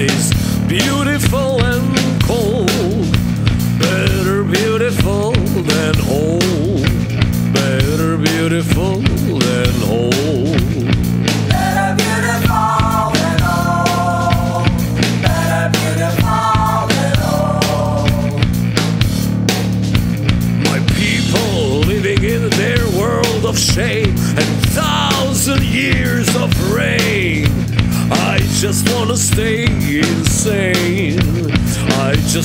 is 0.00 0.30
beautiful. 0.68 1.17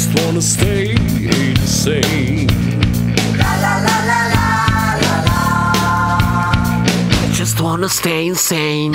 just 0.04 0.26
wanna 0.26 0.42
stay 0.42 0.96
the 0.96 1.66
same. 1.66 2.48
La 3.38 3.52
la 3.64 3.74
la 3.88 3.98
la 4.10 4.22
la 5.02 5.16
la. 5.28 5.40
I 7.24 7.32
just 7.32 7.62
wanna 7.62 7.88
stay 7.88 8.28
insane. 8.28 8.94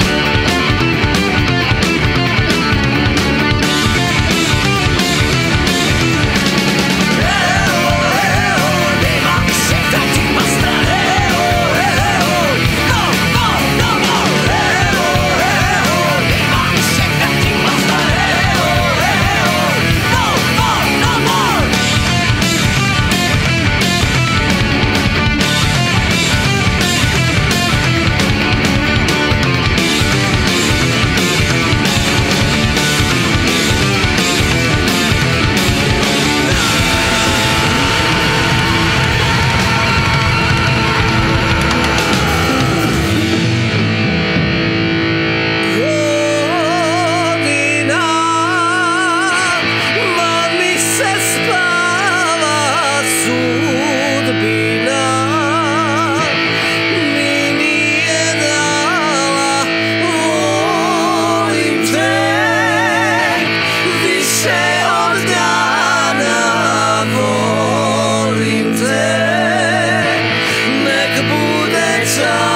sun. 72.18 72.47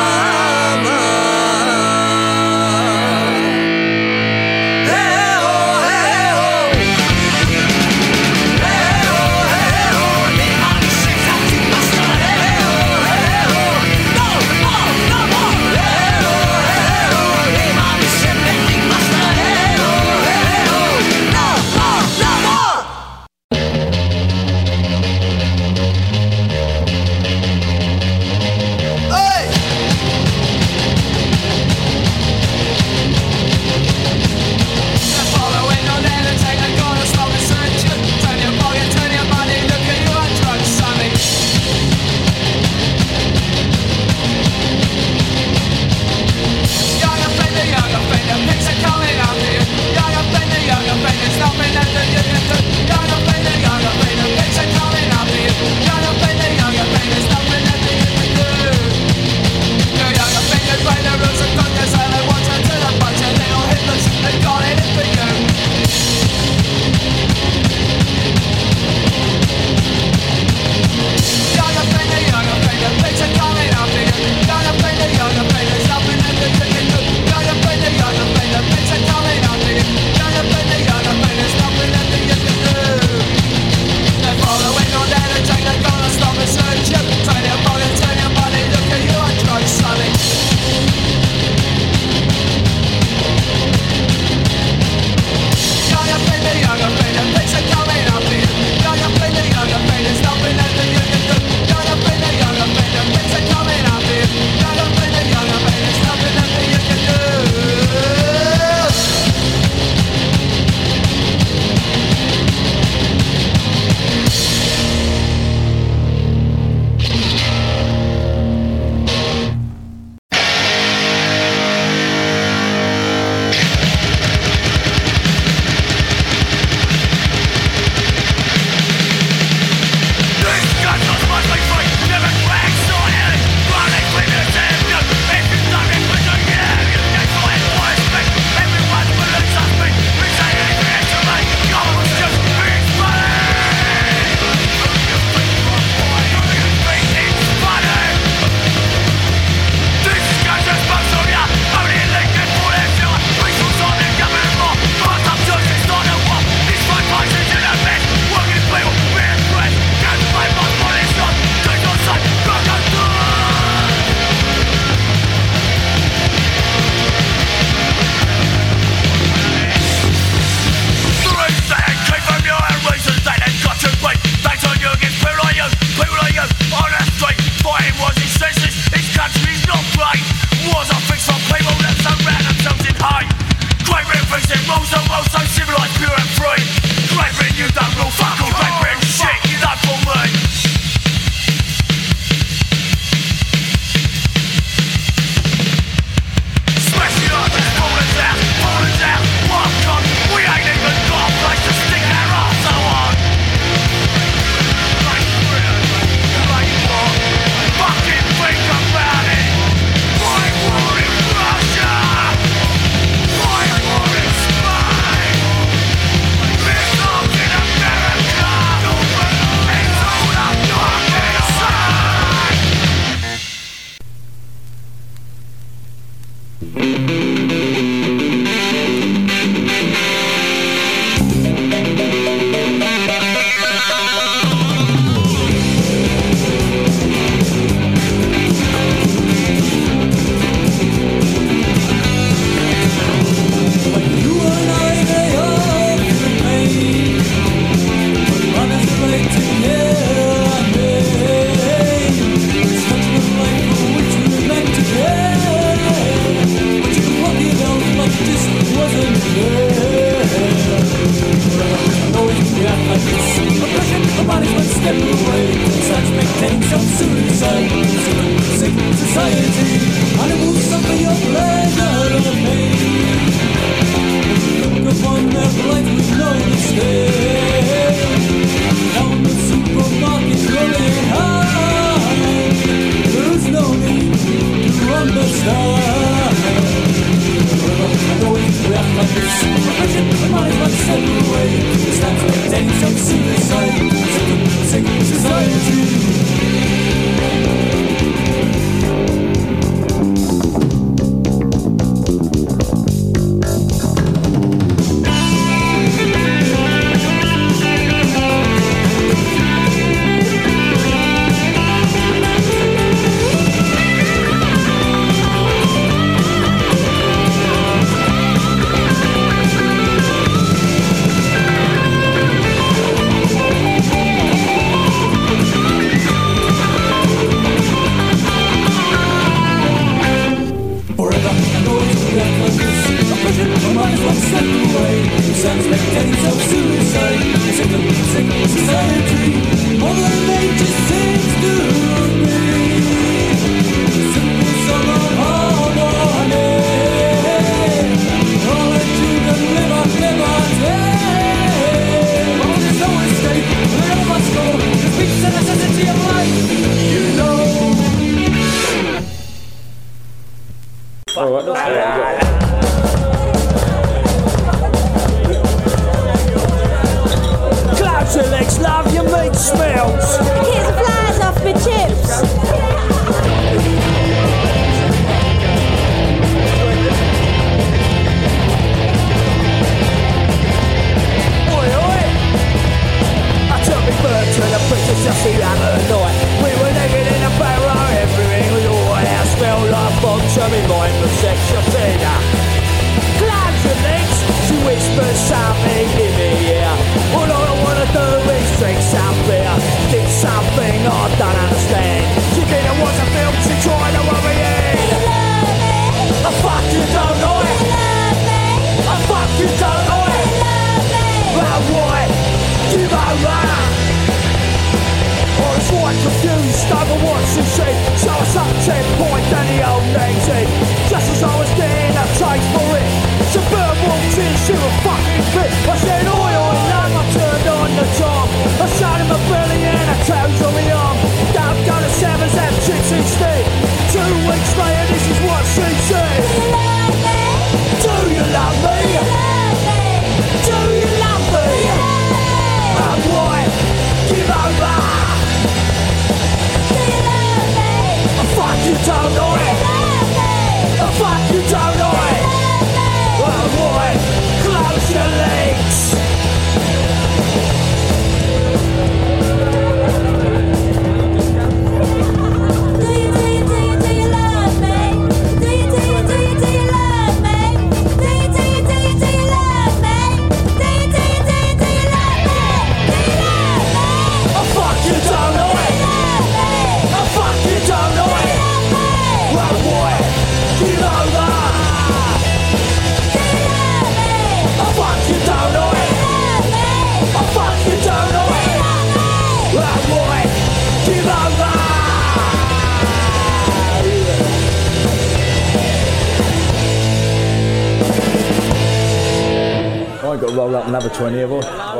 another 500.74 500.88
20 500.88 501.20
of 501.20 501.32
us. 501.34 501.71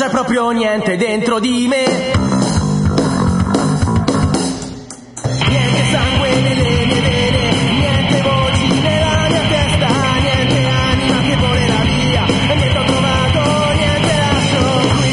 C'è 0.00 0.08
proprio 0.08 0.50
niente 0.52 0.96
dentro 0.96 1.38
di 1.40 1.68
me. 1.68 1.84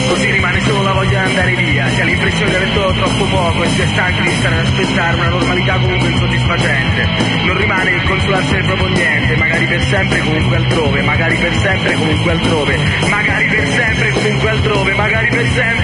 Così 0.07 0.31
rimane 0.31 0.61
solo 0.61 0.81
la 0.83 0.93
voglia 0.93 1.25
di 1.27 1.55
via, 1.55 1.89
si 1.89 1.99
ha 1.99 2.03
l'impressione 2.05 2.49
di 2.49 2.55
aver 2.55 2.69
dato 2.69 2.93
troppo 2.93 3.25
poco 3.25 3.63
e 3.63 3.69
si 3.69 3.81
è 3.81 3.87
stanchi 3.87 4.21
di 4.21 4.31
stare 4.39 4.55
ad 4.55 4.65
aspettare 4.67 5.15
una 5.17 5.27
normalità 5.27 5.79
comunque 5.79 6.09
insoddisfacente. 6.11 7.07
Non 7.43 7.57
rimane 7.57 7.91
che 7.91 8.07
consolarsene 8.07 8.63
proprio 8.63 8.87
niente, 8.87 9.35
magari 9.35 9.65
per 9.65 9.81
sempre 9.81 10.19
comunque 10.21 10.55
altrove, 10.55 11.01
magari 11.01 11.35
per 11.35 11.53
sempre 11.55 11.93
comunque 11.95 12.31
altrove, 12.31 12.77
magari 13.09 13.47
per 13.47 13.67
sempre 13.67 14.06
altrove, 14.35 14.93
magari 14.93 15.29
per 15.29 15.45
sempre 15.53 15.76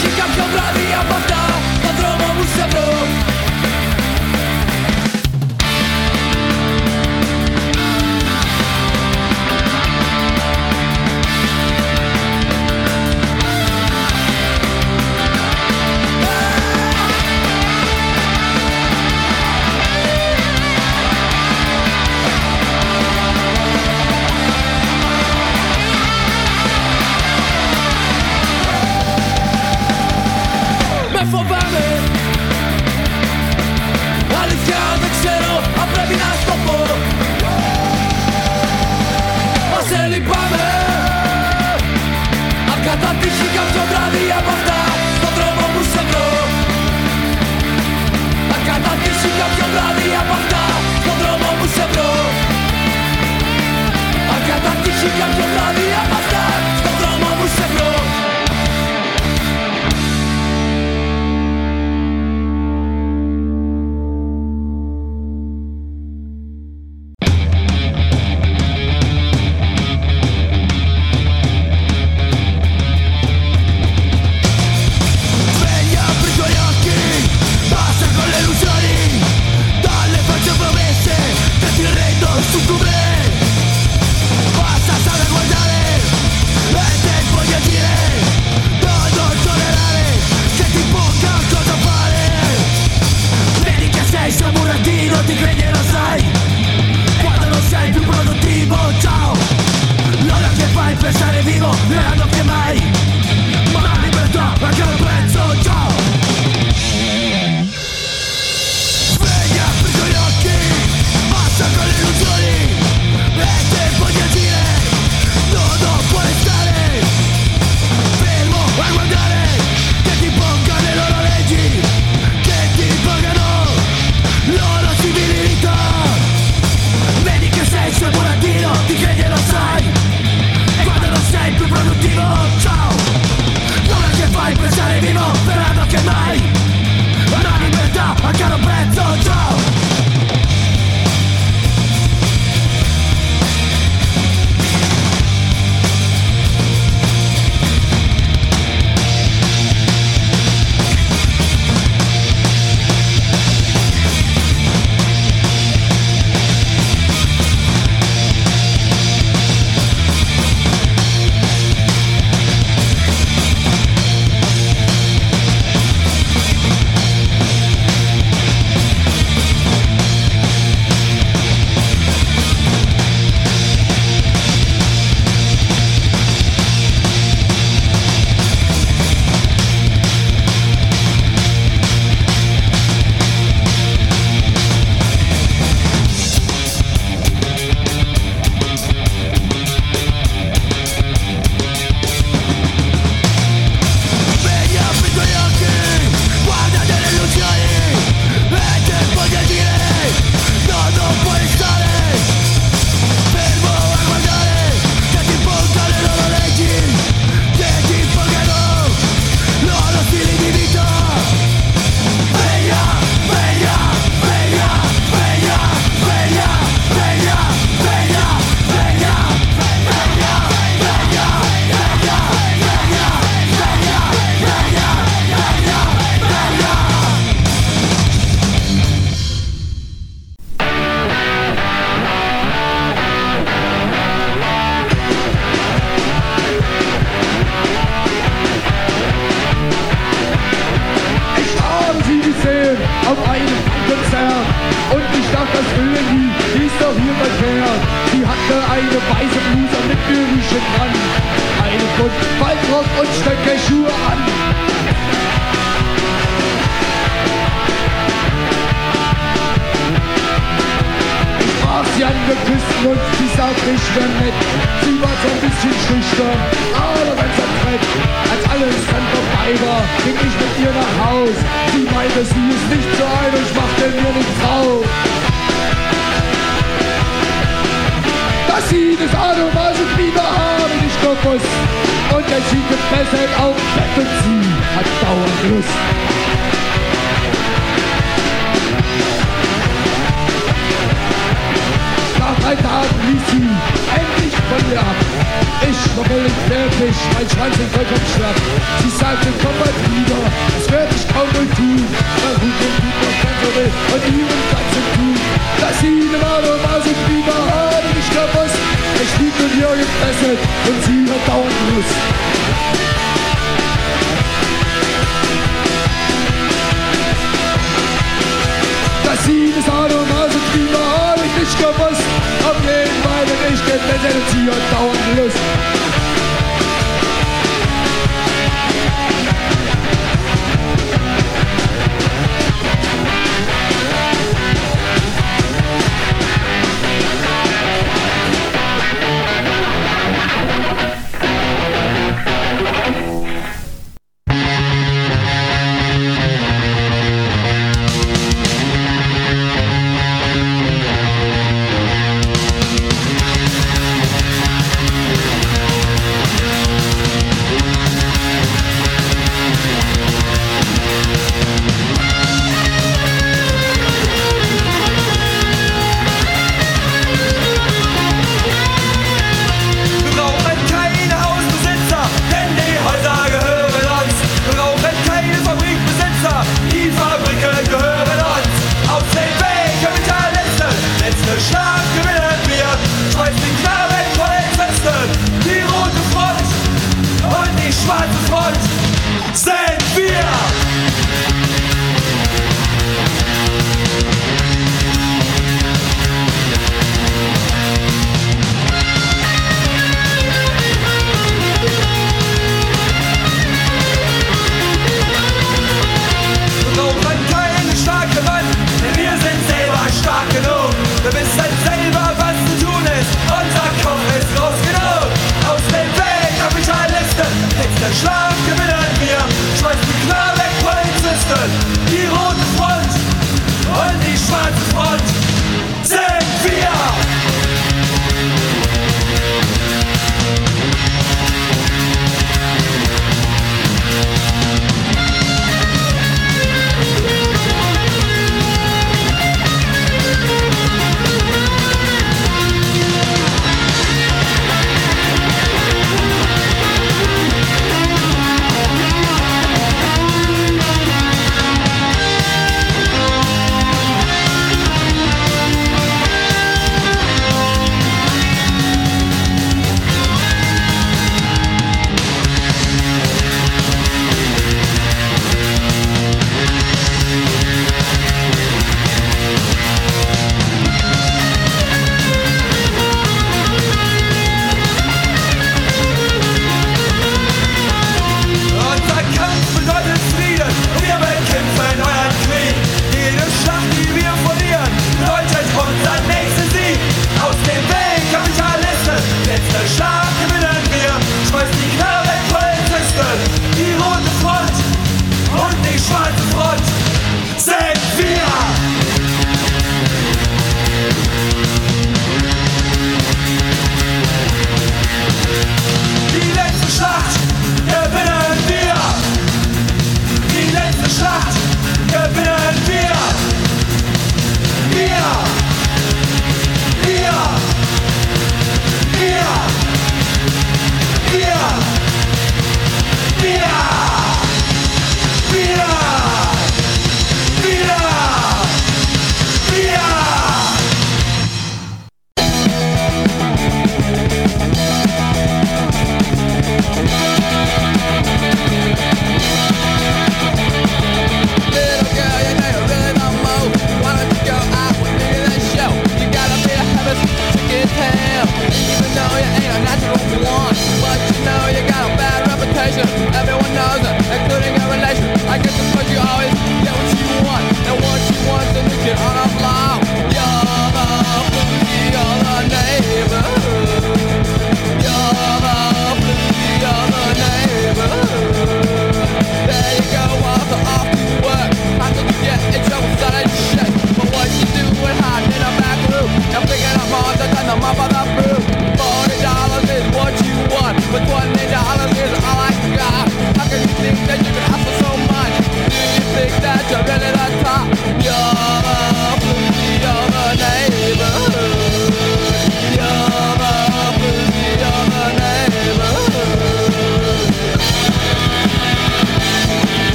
she 0.00 0.08
got 0.08 0.36
your 0.36 0.48
blood. 0.52 0.65